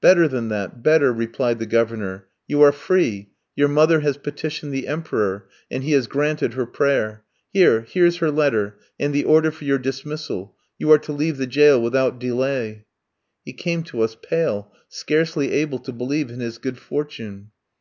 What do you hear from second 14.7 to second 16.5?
scarcely able to believe in